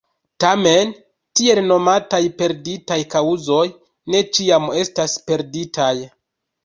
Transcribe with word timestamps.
Tamen, 0.43 0.93
tiel 1.39 1.61
nomataj 1.65 2.21
perditaj 2.41 2.99
kaŭzoj 3.13 3.61
ne 4.15 4.23
ĉiam 4.39 4.67
estas 4.85 5.15
perditaj. 5.29 5.93